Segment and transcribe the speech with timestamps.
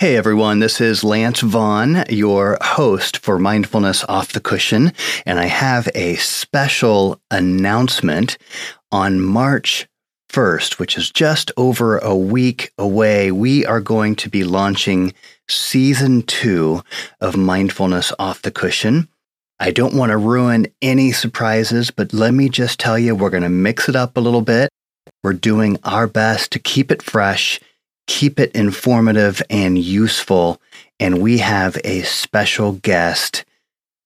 [0.00, 4.92] Hey everyone, this is Lance Vaughn, your host for Mindfulness Off the Cushion,
[5.26, 8.38] and I have a special announcement
[8.92, 9.88] on March
[10.30, 13.32] 1st, which is just over a week away.
[13.32, 15.14] We are going to be launching
[15.48, 16.84] season two
[17.20, 19.08] of Mindfulness Off the Cushion.
[19.58, 23.42] I don't want to ruin any surprises, but let me just tell you, we're going
[23.42, 24.70] to mix it up a little bit.
[25.24, 27.58] We're doing our best to keep it fresh
[28.08, 30.60] keep it informative and useful.
[30.98, 33.44] And we have a special guest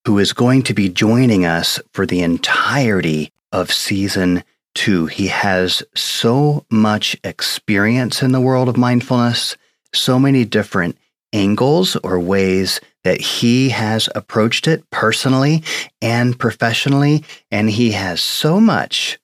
[0.04, 5.06] who is going to be joining us for the entirety of season two.
[5.06, 9.56] He has so much experience in the world of mindfulness,
[9.94, 10.98] so many different
[11.32, 15.62] angles or ways that he has approached it personally
[16.02, 17.24] and professionally.
[17.50, 19.18] And he has so much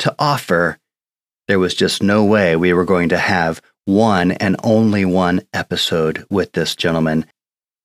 [0.00, 0.78] to offer.
[1.46, 6.24] There was just no way we were going to have one and only one episode
[6.28, 7.24] with this gentleman.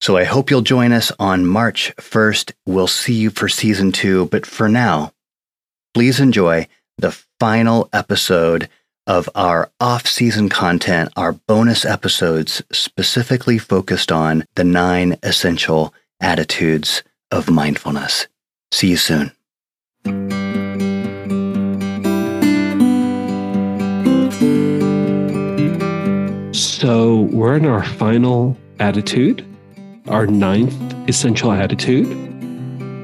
[0.01, 2.51] So I hope you'll join us on March 1st.
[2.65, 4.25] We'll see you for season two.
[4.25, 5.13] But for now,
[5.93, 8.67] please enjoy the final episode
[9.07, 17.01] of our off season content, our bonus episodes specifically focused on the nine essential attitudes
[17.31, 18.27] of mindfulness.
[18.73, 19.31] See you soon.
[27.43, 29.45] We're in our final attitude,
[30.07, 30.73] our ninth
[31.09, 32.07] essential attitude,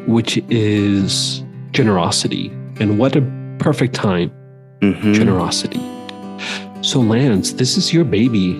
[0.08, 2.48] which is generosity.
[2.80, 4.32] And what a perfect time,
[4.80, 5.12] mm-hmm.
[5.12, 5.82] generosity.
[6.82, 8.54] So, Lance, this is your baby.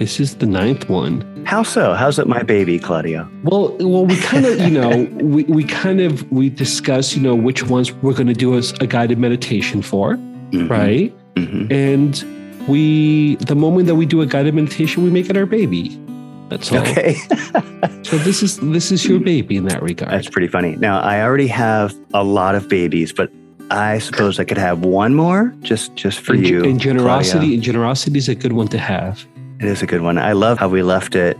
[0.00, 1.44] This is the ninth one.
[1.46, 1.94] How so?
[1.94, 3.30] How's it my baby, Claudia?
[3.44, 7.36] Well, well, we kind of, you know, we, we kind of we discuss, you know,
[7.36, 10.66] which ones we're going to do as a guided meditation for, mm-hmm.
[10.66, 11.14] right?
[11.36, 11.72] Mm-hmm.
[11.72, 16.00] And we the moment that we do a guided meditation, we make it our baby.
[16.48, 16.78] That's all.
[16.78, 17.14] Okay.
[18.02, 20.12] so this is this is your baby in that regard.
[20.12, 20.76] That's pretty funny.
[20.76, 23.32] Now I already have a lot of babies, but
[23.70, 26.62] I suppose I could have one more just just for and, you.
[26.62, 27.54] And generosity Claudia.
[27.54, 29.26] and generosity is a good one to have.
[29.60, 30.18] It is a good one.
[30.18, 31.38] I love how we left it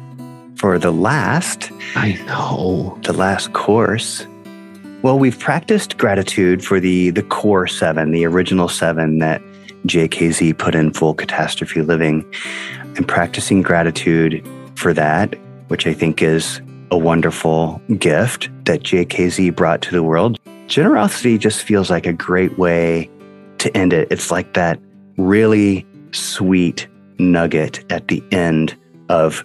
[0.56, 1.70] for the last.
[1.94, 2.98] I know.
[3.02, 4.26] The last course.
[5.02, 9.42] Well, we've practiced gratitude for the the core seven, the original seven that
[9.86, 12.24] JKZ put in full catastrophe living
[12.96, 15.34] and practicing gratitude for that,
[15.68, 16.60] which I think is
[16.90, 20.38] a wonderful gift that JKZ brought to the world.
[20.66, 23.10] Generosity just feels like a great way
[23.58, 24.08] to end it.
[24.10, 24.78] It's like that
[25.16, 26.86] really sweet
[27.18, 28.76] nugget at the end
[29.08, 29.44] of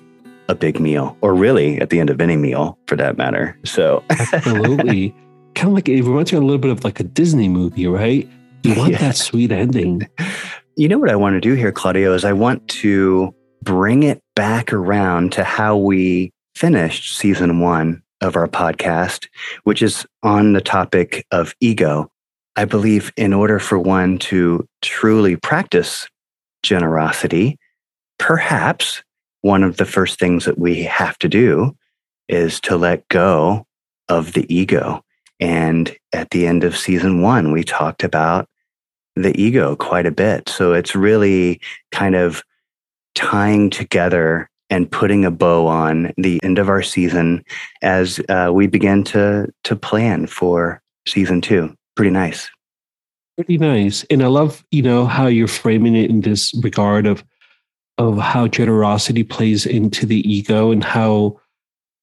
[0.50, 3.58] a big meal, or really at the end of any meal for that matter.
[3.66, 5.14] So, absolutely.
[5.56, 8.28] kind of like it reminds me a little bit of like a Disney movie, right?
[8.68, 8.98] You want yeah.
[9.00, 10.08] that sweet ending.
[10.76, 13.34] You know what I want to do here, Claudio, is I want to
[13.64, 19.28] bring it back around to how we finished season one of our podcast,
[19.64, 22.12] which is on the topic of ego.
[22.58, 26.08] I believe in order for one to truly practice
[26.62, 27.58] generosity,
[28.20, 29.02] perhaps
[29.44, 31.74] one of the first things that we have to do
[32.28, 33.66] is to let go
[34.10, 35.04] of the ego.
[35.40, 38.50] And at the end of season one, we talked about
[39.22, 40.50] the ego quite a bit.
[40.50, 41.62] So it's really
[41.92, 42.44] kind of
[43.16, 47.44] tying together and putting a bow on the end of our season
[47.82, 51.74] as uh, we begin to to plan for season two.
[51.96, 52.50] Pretty nice.
[53.38, 57.24] Pretty nice, and I love you know how you're framing it in this regard of
[57.98, 61.40] of how generosity plays into the ego and how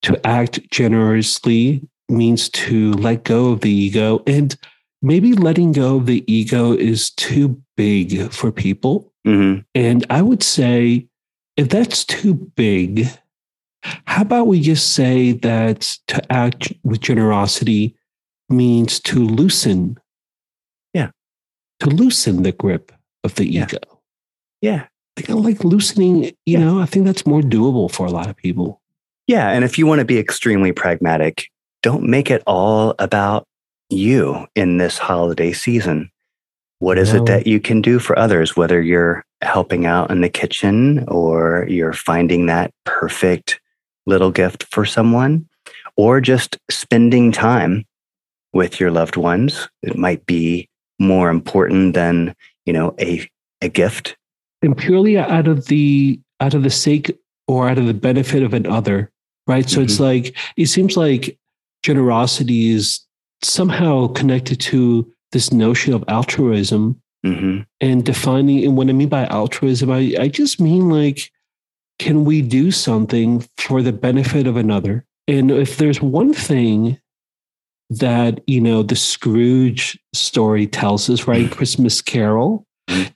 [0.02, 4.56] to act generously means to let go of the ego and
[5.04, 9.12] maybe letting go of the ego is too big for people.
[9.26, 9.60] Mm-hmm.
[9.74, 11.06] And I would say,
[11.56, 13.06] if that's too big,
[14.06, 17.94] how about we just say that to act with generosity
[18.48, 19.98] means to loosen?
[20.94, 21.10] Yeah.
[21.80, 22.90] To loosen the grip
[23.24, 23.64] of the yeah.
[23.64, 23.78] ego.
[24.62, 24.86] Yeah.
[25.16, 26.60] I think I like loosening, you yeah.
[26.60, 28.80] know, I think that's more doable for a lot of people.
[29.26, 29.50] Yeah.
[29.50, 31.50] And if you want to be extremely pragmatic,
[31.82, 33.46] don't make it all about
[33.94, 36.10] you in this holiday season?
[36.80, 40.28] What is it that you can do for others, whether you're helping out in the
[40.28, 43.60] kitchen or you're finding that perfect
[44.06, 45.48] little gift for someone
[45.96, 47.86] or just spending time
[48.52, 49.68] with your loved ones?
[49.82, 50.68] It might be
[50.98, 52.34] more important than,
[52.66, 53.26] you know, a,
[53.62, 54.16] a gift.
[54.60, 57.16] And purely out of the out of the sake
[57.48, 59.10] or out of the benefit of another,
[59.46, 59.68] right?
[59.68, 59.84] So mm-hmm.
[59.84, 61.38] it's like it seems like
[61.82, 63.03] generosity is
[63.44, 67.60] somehow connected to this notion of altruism mm-hmm.
[67.80, 71.30] and defining and what I mean by altruism, I, I just mean like
[71.98, 75.04] can we do something for the benefit of another?
[75.28, 76.98] And if there's one thing
[77.90, 81.50] that, you know, the Scrooge story tells us, right?
[81.52, 82.66] Christmas Carol,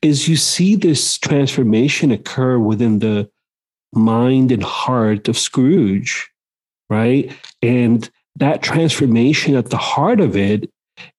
[0.01, 3.29] is you see this transformation occur within the
[3.93, 6.29] mind and heart of Scrooge,
[6.89, 7.33] right?
[7.63, 10.71] And that transformation at the heart of it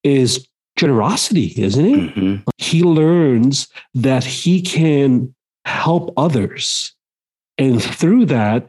[0.02, 0.46] is
[0.76, 2.14] generosity, isn't it?
[2.14, 2.48] Mm-hmm.
[2.58, 5.34] He learns that he can
[5.64, 6.94] help others.
[7.58, 8.68] And through that,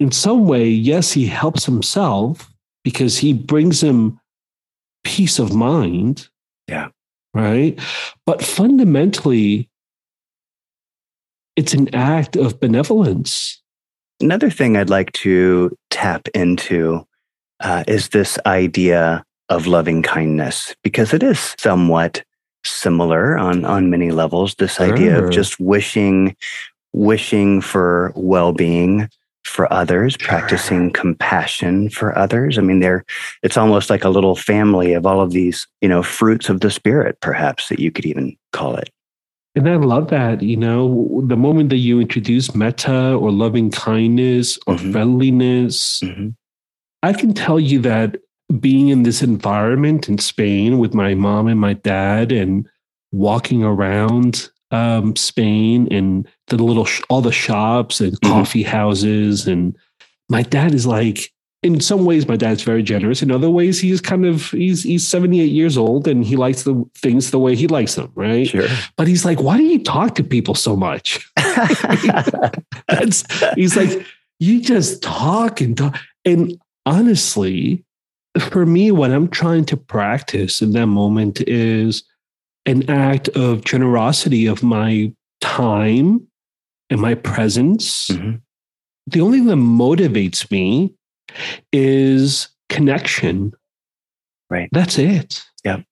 [0.00, 2.50] in some way, yes, he helps himself
[2.82, 4.18] because he brings him
[5.04, 6.28] peace of mind.
[6.68, 6.88] Yeah.
[7.34, 7.78] Right.
[8.26, 9.68] But fundamentally,
[11.56, 13.60] it's an act of benevolence.
[14.20, 17.06] Another thing I'd like to tap into
[17.60, 22.24] uh, is this idea of loving kindness, because it is somewhat
[22.64, 24.54] similar on on many levels.
[24.54, 24.92] This sure.
[24.92, 26.34] idea of just wishing
[26.92, 29.08] wishing for well being
[29.44, 30.28] for others, sure.
[30.28, 32.56] practicing compassion for others.
[32.56, 33.04] I mean, there
[33.42, 36.70] it's almost like a little family of all of these, you know, fruits of the
[36.70, 38.88] spirit, perhaps that you could even call it.
[39.54, 44.58] And I love that, you know, the moment that you introduce metta or loving kindness
[44.66, 44.90] or mm-hmm.
[44.90, 46.30] friendliness, mm-hmm.
[47.04, 48.16] I can tell you that
[48.58, 52.66] being in this environment in Spain with my mom and my dad and
[53.12, 58.32] walking around um, Spain and the little, all the shops and mm-hmm.
[58.32, 59.46] coffee houses.
[59.46, 59.76] And
[60.30, 61.30] my dad is like,
[61.62, 63.20] in some ways, my dad's very generous.
[63.20, 66.84] In other ways, he's kind of he's he's 78 years old and he likes the
[66.94, 68.46] things the way he likes them, right?
[68.46, 68.68] Sure.
[68.96, 71.30] But he's like, why do you talk to people so much?
[72.88, 73.24] That's
[73.54, 74.06] he's like,
[74.40, 75.98] you just talk and talk.
[76.26, 77.84] And honestly,
[78.38, 82.02] for me, what I'm trying to practice in that moment is
[82.66, 86.26] an act of generosity of my time
[86.90, 88.08] and my presence.
[88.08, 88.36] Mm-hmm.
[89.06, 90.94] The only thing that motivates me
[91.72, 93.52] is connection.
[94.50, 94.68] Right.
[94.72, 95.44] That's it.
[95.64, 95.82] Yeah.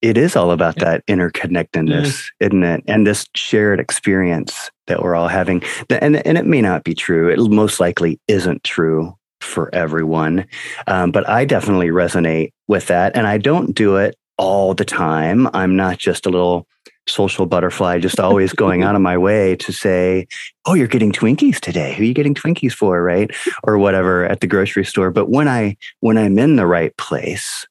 [0.00, 0.84] It is all about yeah.
[0.84, 2.46] that interconnectedness, yeah.
[2.46, 2.84] isn't it?
[2.88, 5.62] And this shared experience that we're all having.
[5.90, 7.28] And, and it may not be true.
[7.28, 10.46] It most likely isn't true for everyone.
[10.86, 13.16] Um, but I definitely resonate with that.
[13.16, 15.48] And I don't do it all the time.
[15.54, 16.66] I'm not just a little
[17.06, 20.26] social butterfly, just always going out of my way to say,
[20.66, 21.94] Oh, you're getting Twinkies today.
[21.94, 23.02] Who are you getting Twinkies for?
[23.02, 23.30] Right.
[23.64, 25.10] Or whatever at the grocery store.
[25.10, 27.66] But when I, when I'm in the right place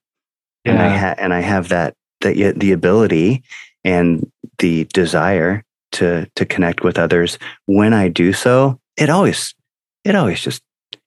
[0.66, 0.74] yeah.
[0.74, 3.44] and I ha- and I have that, that the ability
[3.84, 4.30] and
[4.60, 5.64] the desire
[5.94, 9.56] to, to connect with others, when I do so, it always,
[10.04, 10.62] it always just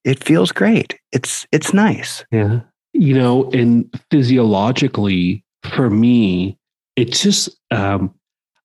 [0.05, 0.99] it feels great.
[1.13, 2.25] It's it's nice.
[2.31, 2.61] Yeah.
[2.93, 6.59] You know, and physiologically for me,
[6.97, 8.15] it's just um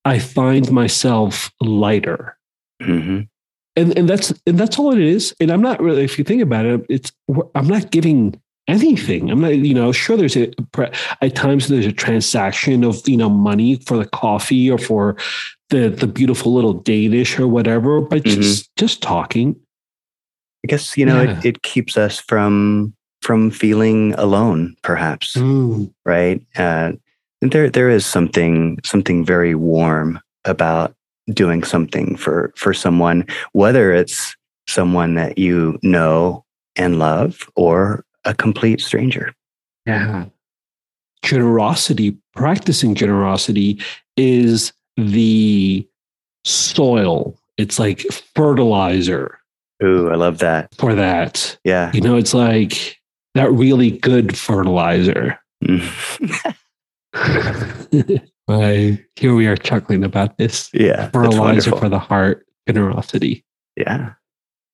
[0.06, 2.38] I find myself lighter.
[2.82, 3.22] Mm-hmm.
[3.76, 5.34] And and that's and that's all it is.
[5.40, 7.12] And I'm not really, if you think about it, it's
[7.56, 9.30] I'm not giving anything.
[9.32, 10.16] I'm not, you know, sure.
[10.18, 10.52] There's a
[11.22, 15.18] at times there's a transaction of you know money for the coffee or for
[15.70, 18.42] the the beautiful little Danish or whatever, but mm-hmm.
[18.42, 19.60] just just talking.
[20.66, 21.40] I guess you know yeah.
[21.40, 25.92] it, it keeps us from from feeling alone, perhaps, mm.
[26.06, 26.42] right?
[26.56, 26.94] Uh,
[27.42, 30.96] there there is something something very warm about
[31.34, 34.36] doing something for for someone, whether it's
[34.68, 36.44] someone that you know
[36.76, 39.34] and love or a complete stranger.
[39.86, 40.26] Yeah.
[41.24, 43.82] Generosity, practicing generosity
[44.16, 45.88] is the
[46.46, 47.38] soil.
[47.58, 48.02] It's like
[48.36, 49.39] fertilizer
[49.84, 50.76] Ooh, I love that.
[50.76, 51.58] For that.
[51.64, 51.92] Yeah.
[51.94, 52.98] You know, it's like
[53.36, 55.40] that really good fertilizer.
[55.64, 56.56] Mm.
[58.48, 59.00] right.
[59.16, 60.70] Here we are chuckling about this.
[60.74, 61.10] Yeah.
[61.10, 63.46] Fertilizer for the heart, generosity.
[63.76, 64.14] Yeah.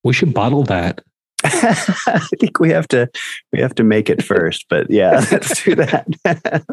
[0.03, 1.01] We should bottle that.
[1.43, 3.09] I think we have to
[3.53, 6.65] we have to make it first, but yeah, let's do that.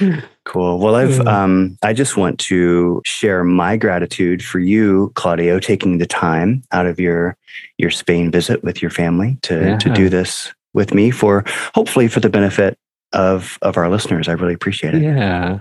[0.44, 0.80] Cool.
[0.80, 6.06] Well, I've um, I just want to share my gratitude for you, Claudio, taking the
[6.06, 7.36] time out of your
[7.78, 9.78] your Spain visit with your family to yeah.
[9.78, 11.44] to do this with me for
[11.74, 12.76] hopefully for the benefit
[13.12, 14.26] of of our listeners.
[14.26, 15.02] I really appreciate it.
[15.02, 15.60] Yeah.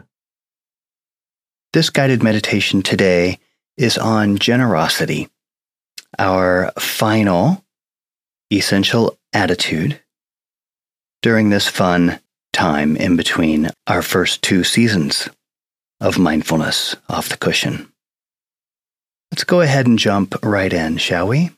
[1.74, 3.38] This guided meditation today
[3.78, 5.30] is on generosity,
[6.18, 7.64] our final
[8.52, 10.02] essential attitude
[11.22, 12.20] during this fun
[12.62, 15.28] time in between our first two seasons
[16.00, 17.92] of mindfulness off the cushion.
[19.32, 21.50] Let's go ahead and jump right in, shall we?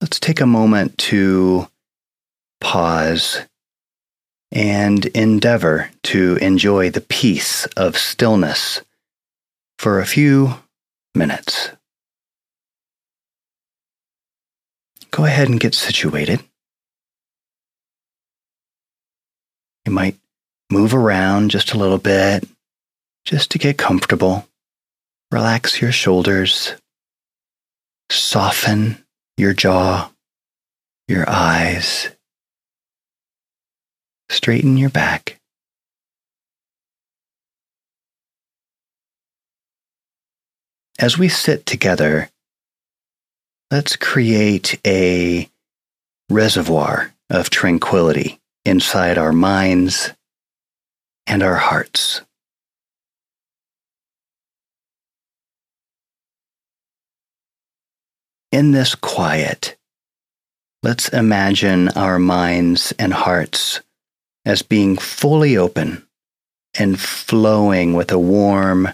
[0.00, 1.68] Let's take a moment to
[2.62, 3.42] pause
[4.50, 8.80] and endeavor to enjoy the peace of stillness
[9.78, 10.54] for a few
[11.14, 11.72] minutes.
[15.10, 16.40] Go ahead and get situated.
[19.84, 20.16] You might
[20.70, 22.48] move around just a little bit
[23.24, 24.46] just to get comfortable.
[25.30, 26.74] Relax your shoulders.
[28.10, 29.04] Soften
[29.36, 30.10] your jaw,
[31.08, 32.10] your eyes.
[34.28, 35.40] Straighten your back.
[40.98, 42.28] As we sit together,
[43.70, 45.48] let's create a
[46.28, 50.12] reservoir of tranquility inside our minds
[51.26, 52.22] and our hearts.
[58.50, 59.76] In this quiet,
[60.82, 63.80] let's imagine our minds and hearts
[64.44, 66.04] as being fully open
[66.76, 68.88] and flowing with a warm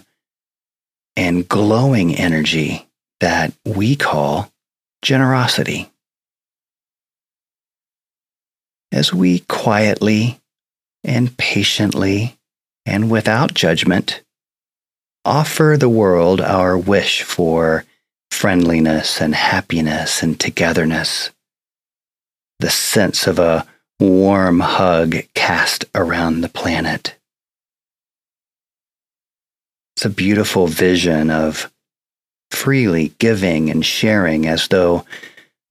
[1.15, 2.87] and glowing energy
[3.19, 4.51] that we call
[5.07, 5.89] generosity.
[8.91, 10.41] As we quietly
[11.05, 12.37] and patiently
[12.85, 14.21] and without judgment
[15.23, 17.85] offer the world our wish for
[18.31, 21.31] friendliness and happiness and togetherness,
[22.59, 23.65] the sense of a
[24.01, 27.15] warm hug cast around the planet.
[29.95, 31.71] It's a beautiful vision of
[32.51, 35.05] freely giving and sharing as though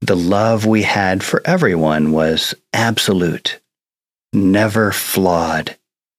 [0.01, 3.61] the love we had for everyone was absolute,
[4.33, 5.77] never flawed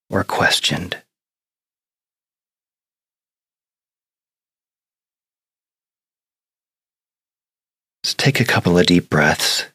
[0.09, 0.97] or questioned.
[8.03, 9.65] Let's take a couple of deep breaths.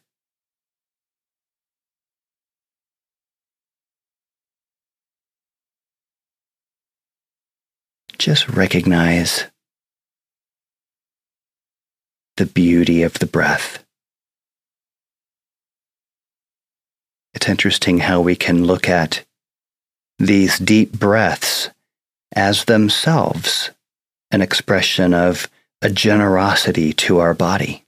[8.17, 9.45] Just recognize
[12.37, 13.83] the beauty of the breath.
[17.33, 19.25] It's interesting how we can look at
[20.19, 21.69] these deep breaths
[22.35, 23.71] as themselves
[24.31, 25.49] an expression of
[25.81, 27.82] a generosity to our body.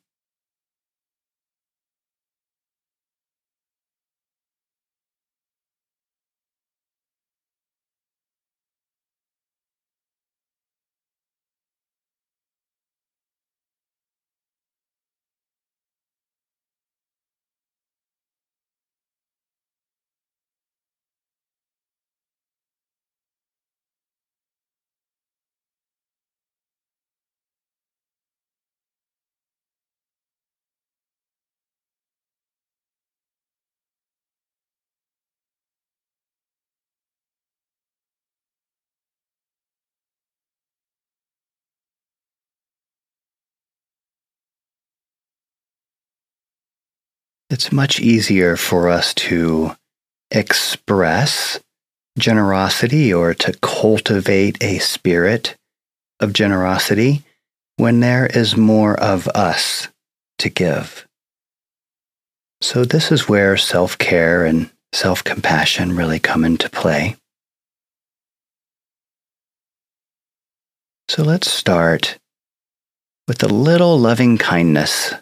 [47.49, 49.75] It's much easier for us to
[50.31, 51.59] express
[52.17, 55.55] generosity or to cultivate a spirit
[56.19, 57.23] of generosity
[57.77, 59.89] when there is more of us
[60.39, 61.05] to give.
[62.61, 67.17] So, this is where self care and self compassion really come into play.
[71.09, 72.17] So, let's start
[73.27, 75.13] with a little loving kindness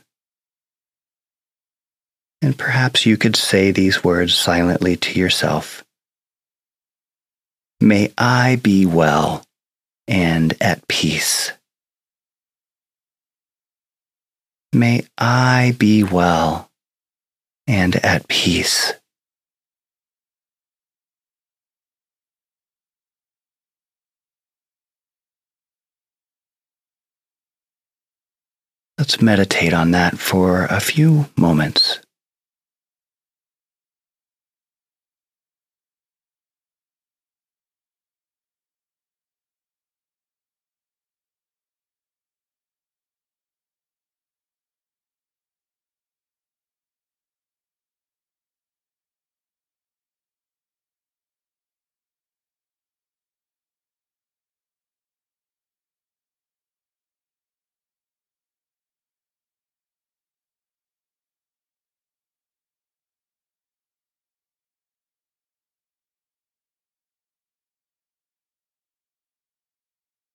[2.44, 5.84] and perhaps you could say these words silently to yourself.
[7.80, 9.44] May I be well
[10.08, 11.54] and at peace.
[14.74, 16.70] May I be well
[17.66, 18.94] and at peace.
[28.98, 32.00] Let's meditate on that for a few moments.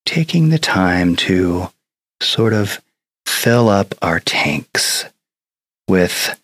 [0.08, 1.68] Taking the time to
[2.22, 2.80] sort of
[3.26, 5.04] fill up our tanks
[5.86, 6.40] with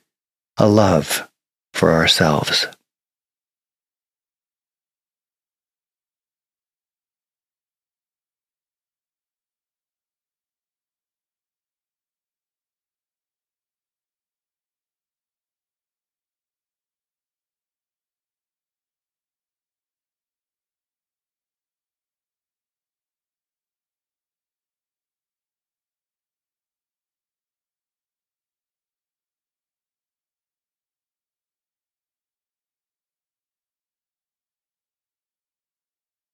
[0.58, 1.26] a love
[1.72, 2.66] for ourselves.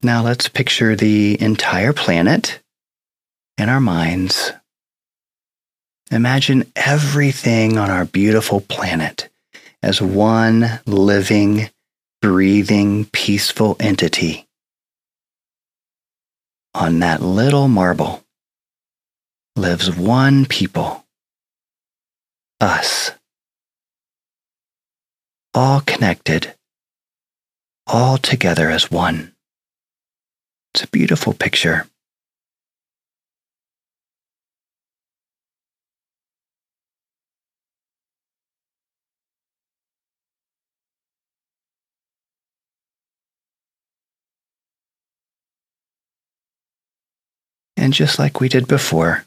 [0.02, 2.61] Now let's picture the entire planet
[3.59, 4.52] in our minds.
[6.11, 9.28] Imagine everything on our beautiful planet
[9.83, 11.69] as one living,
[12.23, 14.47] breathing, peaceful entity.
[16.75, 18.25] On that little marble
[19.57, 21.04] lives one people,
[22.59, 23.11] us,
[25.52, 26.54] all connected,
[27.87, 29.35] all together as one.
[30.74, 31.86] It's a beautiful picture.
[47.76, 49.24] And just like we did before,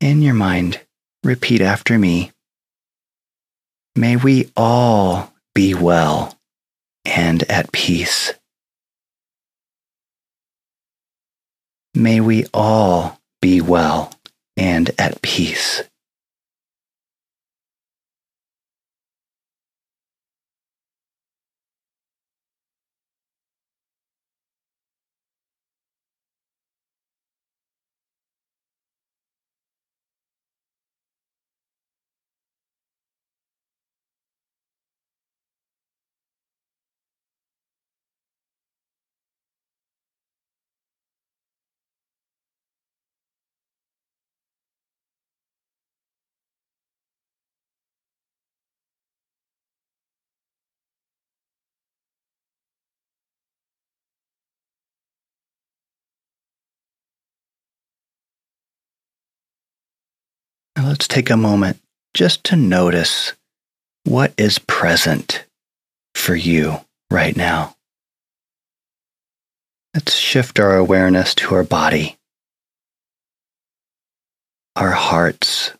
[0.00, 0.80] in your mind,
[1.24, 2.30] repeat after me.
[3.96, 6.38] May we all be well
[7.04, 8.32] and at peace.
[11.94, 14.12] May we all be well
[14.56, 15.82] and at peace.
[60.92, 61.78] Let's take a moment
[62.12, 63.32] just to notice
[64.04, 65.46] what is present
[66.14, 66.76] for you
[67.10, 67.74] right now.
[69.94, 72.18] Let's shift our awareness to our body,
[74.76, 75.72] our hearts,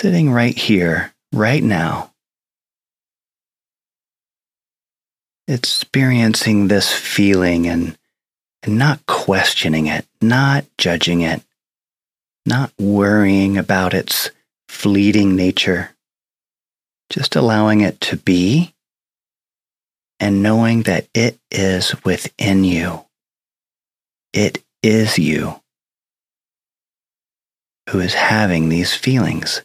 [0.00, 2.10] sitting right here, right now,
[5.46, 7.98] experiencing this feeling and,
[8.62, 11.42] and not questioning it, not judging it,
[12.46, 14.30] not worrying about its
[14.70, 15.90] fleeting nature,
[17.10, 18.72] just allowing it to be
[20.18, 23.04] and knowing that it is within you.
[24.32, 25.60] It is you
[27.90, 29.62] who is having these feelings.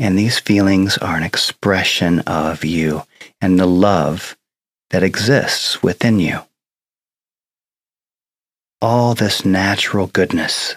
[0.00, 3.02] And these feelings are an expression of you
[3.38, 4.34] and the love
[4.88, 6.40] that exists within you.
[8.80, 10.76] All this natural goodness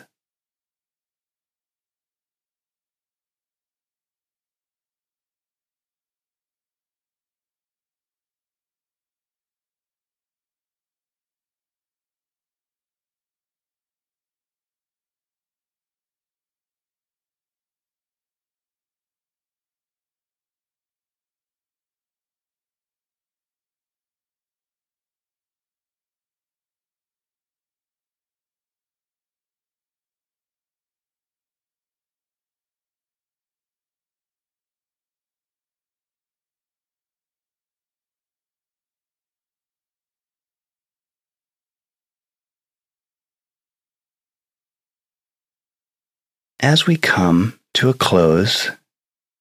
[46.64, 48.72] As we come to a close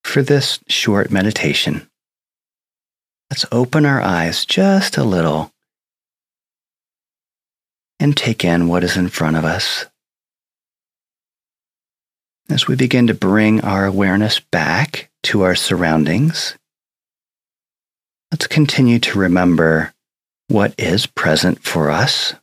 [0.02, 1.88] for this short meditation,
[3.30, 5.52] let's open our eyes just a little
[8.00, 9.86] and take in what is in front of us.
[12.50, 16.58] As we begin to bring our awareness back to our surroundings,
[18.32, 19.94] let's continue to remember
[20.48, 22.34] what is present for us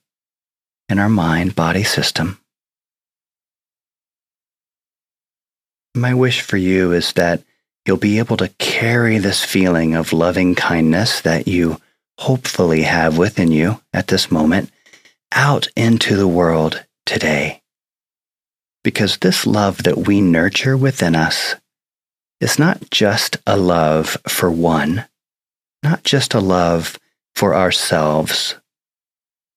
[0.87, 2.39] in our mind body system.
[5.99, 7.43] My wish for you is that
[7.85, 11.81] you'll be able to carry this feeling of loving kindness that you
[12.17, 14.71] hopefully have within you at this moment
[15.33, 17.61] out into the world today.
[18.81, 21.55] Because this love that we nurture within us
[22.39, 25.05] is not just a love for one,
[25.83, 26.97] not just a love
[27.35, 28.55] for ourselves,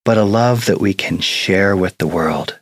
[0.05, 2.59] but a love that we can share with the world.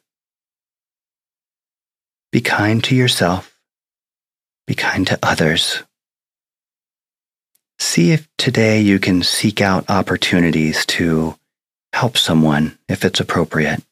[2.30, 3.49] Be kind to yourself.
[4.70, 5.82] Be kind to others.
[7.80, 11.34] See if today you can seek out opportunities to
[11.92, 13.82] help someone if it's appropriate.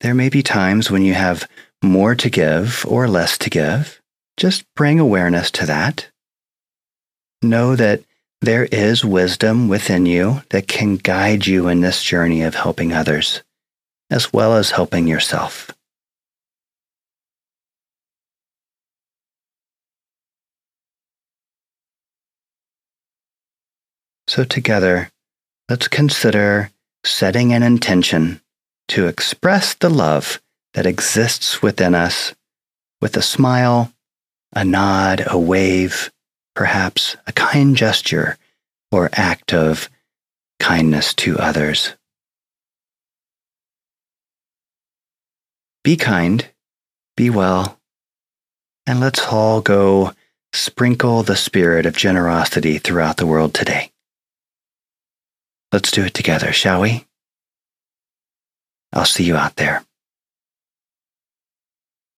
[0.00, 1.48] There may be times when you have
[1.82, 4.00] more to give or less to give.
[4.36, 6.10] Just bring awareness to that.
[7.42, 8.04] Know that
[8.40, 13.42] there is wisdom within you that can guide you in this journey of helping others,
[14.10, 15.72] as well as helping yourself.
[24.28, 25.10] So, together,
[25.68, 26.70] let's consider
[27.04, 28.40] setting an intention
[28.88, 30.40] to express the love
[30.74, 32.34] that exists within us
[33.00, 33.92] with a smile,
[34.52, 36.10] a nod, a wave,
[36.58, 38.36] perhaps a kind gesture
[38.90, 39.88] or act of
[40.58, 41.94] kindness to others.
[45.84, 46.50] Be kind,
[47.16, 47.78] be well,
[48.88, 50.12] and let's all go
[50.52, 53.92] sprinkle the spirit of generosity throughout the world today.
[55.70, 57.06] Let's do it together, shall we?
[58.92, 59.84] I'll see you out there.